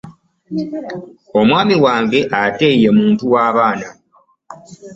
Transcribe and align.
Omwami 1.39 1.75
wange 1.85 2.19
ate 2.43 2.67
ye 2.81 2.89
muntu 2.97 3.23
wa 3.33 3.45
baana. 3.55 3.87